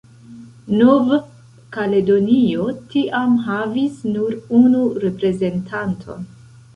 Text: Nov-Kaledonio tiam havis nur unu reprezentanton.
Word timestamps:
Nov-Kaledonio 0.77 2.65
tiam 2.93 3.35
havis 3.49 3.99
nur 4.15 4.33
unu 4.61 4.81
reprezentanton. 5.05 6.25